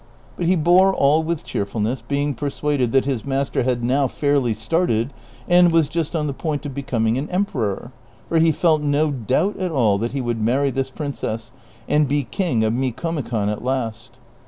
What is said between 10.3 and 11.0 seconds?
marry this